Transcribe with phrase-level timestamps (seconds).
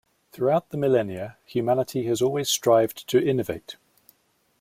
[0.31, 3.75] Throughout the millenia, humanity has always strived to innovate.